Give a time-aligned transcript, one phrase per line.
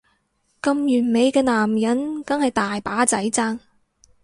[0.63, 3.59] 咁完美嘅男人梗係大把仔爭